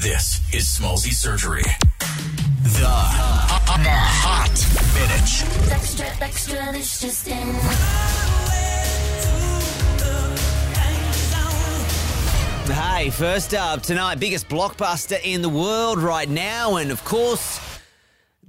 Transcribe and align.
This 0.00 0.40
is 0.54 0.64
Smallzy 0.64 1.12
Surgery. 1.12 1.60
The 1.60 2.86
Hot 2.86 4.48
Minute. 4.94 5.70
Extra, 5.70 6.06
extra, 6.24 6.72
this 6.72 7.02
just 7.02 7.28
in. 7.28 7.54
Hey, 12.74 13.10
first 13.10 13.52
up 13.52 13.82
tonight, 13.82 14.18
biggest 14.18 14.48
blockbuster 14.48 15.20
in 15.22 15.42
the 15.42 15.50
world 15.50 15.98
right 15.98 16.30
now, 16.30 16.76
and 16.76 16.90
of 16.90 17.04
course, 17.04 17.60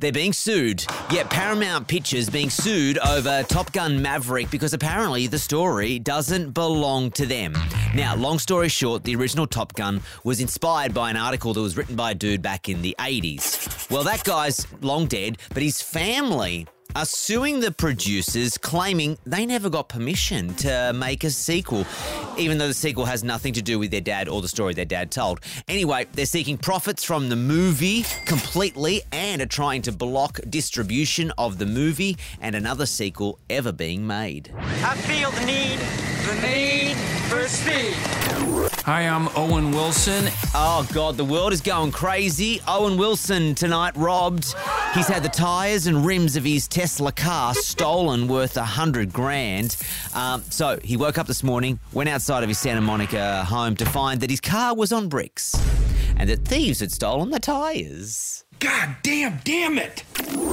they're 0.01 0.11
being 0.11 0.33
sued. 0.33 0.83
Yeah, 1.11 1.23
Paramount 1.29 1.87
Pictures 1.87 2.29
being 2.29 2.49
sued 2.49 2.97
over 2.97 3.43
Top 3.43 3.71
Gun 3.71 4.01
Maverick 4.01 4.49
because 4.49 4.73
apparently 4.73 5.27
the 5.27 5.39
story 5.39 5.99
doesn't 5.99 6.51
belong 6.51 7.11
to 7.11 7.25
them. 7.25 7.53
Now, 7.95 8.15
long 8.15 8.39
story 8.39 8.67
short, 8.67 9.03
the 9.03 9.15
original 9.15 9.47
Top 9.47 9.73
Gun 9.73 10.01
was 10.23 10.41
inspired 10.41 10.93
by 10.93 11.09
an 11.11 11.17
article 11.17 11.53
that 11.53 11.61
was 11.61 11.77
written 11.77 11.95
by 11.95 12.11
a 12.11 12.15
dude 12.15 12.41
back 12.41 12.67
in 12.67 12.81
the 12.81 12.95
80s. 12.99 13.89
Well, 13.91 14.03
that 14.03 14.23
guy's 14.23 14.65
long 14.81 15.05
dead, 15.05 15.37
but 15.53 15.61
his 15.61 15.81
family 15.81 16.67
are 16.95 17.05
suing 17.05 17.59
the 17.59 17.71
producers, 17.71 18.57
claiming 18.57 19.17
they 19.25 19.45
never 19.45 19.69
got 19.69 19.89
permission 19.89 20.53
to 20.55 20.91
make 20.93 21.23
a 21.23 21.29
sequel, 21.29 21.85
even 22.37 22.57
though 22.57 22.67
the 22.67 22.73
sequel 22.73 23.05
has 23.05 23.23
nothing 23.23 23.53
to 23.53 23.61
do 23.61 23.79
with 23.79 23.91
their 23.91 24.01
dad 24.01 24.27
or 24.27 24.41
the 24.41 24.47
story 24.47 24.73
their 24.73 24.85
dad 24.85 25.11
told. 25.11 25.39
Anyway, 25.67 26.05
they're 26.13 26.25
seeking 26.25 26.57
profits 26.57 27.03
from 27.03 27.29
the 27.29 27.35
movie 27.35 28.03
completely 28.25 29.01
and 29.11 29.41
are 29.41 29.45
trying 29.45 29.81
to 29.81 29.91
block 29.91 30.39
distribution 30.49 31.31
of 31.37 31.57
the 31.57 31.65
movie 31.65 32.17
and 32.41 32.55
another 32.55 32.85
sequel 32.85 33.39
ever 33.49 33.71
being 33.71 34.05
made. 34.05 34.51
I 34.57 34.95
feel 34.95 35.31
the 35.31 35.45
need, 35.45 35.79
the 36.25 36.47
need 36.47 36.97
for 37.29 37.47
speed. 37.47 38.70
Hi, 38.83 39.03
I'm 39.03 39.29
Owen 39.35 39.69
Wilson. 39.71 40.25
Oh, 40.55 40.87
God, 40.91 41.15
the 41.15 41.23
world 41.23 41.53
is 41.53 41.61
going 41.61 41.91
crazy. 41.91 42.61
Owen 42.67 42.97
Wilson 42.97 43.53
tonight 43.53 43.95
robbed. 43.95 44.55
He's 44.95 45.07
had 45.07 45.21
the 45.21 45.29
tyres 45.29 45.85
and 45.85 46.03
rims 46.03 46.35
of 46.35 46.43
his 46.43 46.67
Tesla 46.67 47.11
car 47.11 47.53
stolen 47.53 48.27
worth 48.27 48.57
a 48.57 48.63
hundred 48.63 49.13
grand. 49.13 49.77
Um, 50.15 50.41
so 50.49 50.79
he 50.83 50.97
woke 50.97 51.19
up 51.19 51.27
this 51.27 51.43
morning, 51.43 51.77
went 51.93 52.09
outside 52.09 52.41
of 52.41 52.49
his 52.49 52.57
Santa 52.57 52.81
Monica 52.81 53.45
home 53.45 53.75
to 53.75 53.85
find 53.85 54.19
that 54.21 54.31
his 54.31 54.41
car 54.41 54.75
was 54.75 54.91
on 54.91 55.09
bricks 55.09 55.55
and 56.17 56.27
that 56.27 56.39
thieves 56.39 56.79
had 56.79 56.91
stolen 56.91 57.29
the 57.29 57.39
tyres. 57.39 58.45
God 58.57 58.95
damn, 59.03 59.39
damn 59.43 59.77
it! 59.77 60.03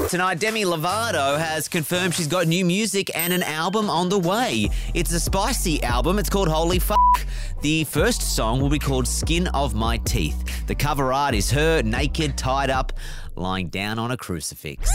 Tonight, 0.09 0.39
Demi 0.39 0.65
Lovato 0.65 1.39
has 1.39 1.69
confirmed 1.69 2.15
she's 2.15 2.27
got 2.27 2.47
new 2.47 2.65
music 2.65 3.11
and 3.15 3.33
an 3.33 3.43
album 3.43 3.91
on 3.91 4.09
the 4.09 4.19
way. 4.19 4.71
It's 4.95 5.13
a 5.13 5.21
spicy 5.21 5.83
album. 5.83 6.19
It's 6.19 6.31
called 6.31 6.49
Holy 6.49 6.79
Fuck. 6.79 6.99
The 7.61 7.85
first 7.85 8.35
song 8.35 8.61
will 8.61 8.71
be 8.71 8.79
called 8.79 9.07
Skin 9.07 9.49
of 9.49 9.75
My 9.75 9.99
Teeth. 9.99 10.67
The 10.67 10.75
cover 10.75 11.13
art 11.13 11.35
is 11.35 11.51
her 11.51 11.83
naked, 11.83 12.39
tied 12.39 12.71
up, 12.71 12.93
lying 13.37 13.69
down 13.69 13.99
on 13.99 14.11
a 14.11 14.17
crucifix. 14.17 14.91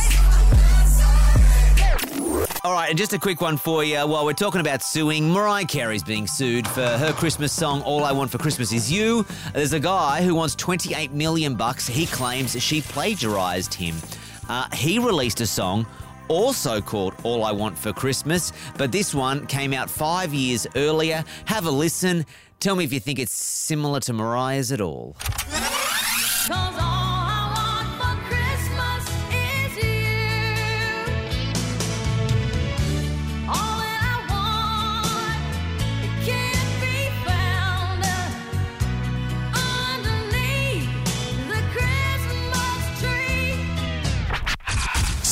All 2.63 2.71
right, 2.71 2.89
and 2.89 2.97
just 2.97 3.13
a 3.13 3.19
quick 3.19 3.41
one 3.41 3.57
for 3.57 3.83
you. 3.83 3.97
While 4.07 4.25
we're 4.25 4.33
talking 4.33 4.61
about 4.61 4.81
suing, 4.81 5.29
Mariah 5.29 5.65
Carey's 5.65 6.03
being 6.03 6.25
sued 6.27 6.67
for 6.67 6.85
her 6.85 7.11
Christmas 7.13 7.51
song 7.51 7.81
"All 7.81 8.03
I 8.03 8.13
Want 8.13 8.31
for 8.31 8.37
Christmas 8.37 8.71
Is 8.71 8.91
You." 8.91 9.25
There's 9.53 9.73
a 9.73 9.79
guy 9.79 10.23
who 10.23 10.33
wants 10.33 10.55
28 10.55 11.11
million 11.11 11.55
bucks. 11.55 11.87
He 11.87 12.05
claims 12.05 12.59
she 12.63 12.81
plagiarized 12.81 13.73
him. 13.73 13.95
Uh, 14.49 14.67
he 14.73 14.99
released 14.99 15.41
a 15.41 15.47
song 15.47 15.85
also 16.27 16.81
called 16.81 17.13
All 17.23 17.43
I 17.43 17.51
Want 17.51 17.77
for 17.77 17.93
Christmas, 17.93 18.51
but 18.77 18.91
this 18.91 19.13
one 19.13 19.45
came 19.47 19.73
out 19.73 19.89
five 19.89 20.33
years 20.33 20.65
earlier. 20.75 21.23
Have 21.45 21.65
a 21.65 21.71
listen. 21.71 22.25
Tell 22.59 22.75
me 22.75 22.83
if 22.83 22.93
you 22.93 22.99
think 22.99 23.19
it's 23.19 23.33
similar 23.33 23.99
to 24.01 24.13
Mariah's 24.13 24.71
at 24.71 24.81
all. 24.81 25.15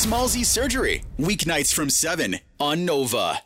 Christmas 0.02 0.48
Surgery. 0.48 1.04
Weeknights 1.16 1.72
from 1.72 1.88
7 1.88 2.40
on 2.58 2.84
Nova. 2.84 3.42